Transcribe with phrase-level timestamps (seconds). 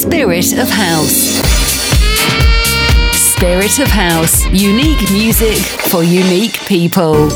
[0.00, 1.42] Spirit of House.
[3.12, 7.28] Spirit of House, unique music for unique people.